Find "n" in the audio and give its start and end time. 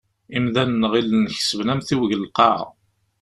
2.17-2.21